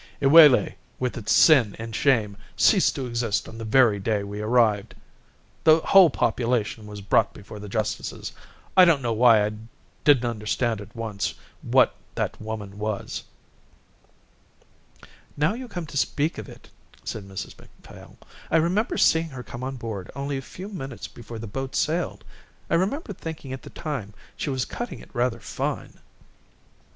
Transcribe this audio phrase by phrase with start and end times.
[0.19, 4.95] "Iwelei, with its sin and shame, ceased to exist on the very day we arrived.
[5.63, 8.31] The whole population was brought before the justices.
[8.75, 9.51] I don't know why I
[10.03, 13.25] didn't understand at once what that woman was."
[15.37, 16.67] "Now you come to speak of it,"
[17.03, 18.17] said Mrs Macphail,
[18.49, 22.25] "I remember seeing her come on board only a few minutes before the boat sailed.
[22.71, 25.99] I remember thinking at the time she was cutting it rather fine."